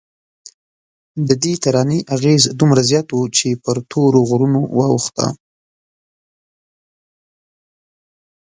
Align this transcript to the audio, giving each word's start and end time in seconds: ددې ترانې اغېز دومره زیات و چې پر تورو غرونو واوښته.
ددې 1.29 1.53
ترانې 1.63 1.99
اغېز 2.15 2.43
دومره 2.59 2.81
زیات 2.89 3.07
و 3.13 3.19
چې 3.37 3.49
پر 3.63 3.77
تورو 3.91 4.21
غرونو 4.29 4.61
واوښته. 4.77 5.27